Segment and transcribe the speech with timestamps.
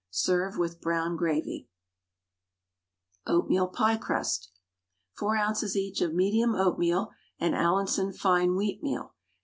[0.09, 1.69] Serve with brown gravy.
[3.27, 4.49] OATMEAL PIE CRUST.
[5.19, 5.75] 4 oz.
[5.75, 8.73] each of medium oatmeal and Allinson fine wheatmeal,
[9.09, 9.11] and 2 1/2 oz.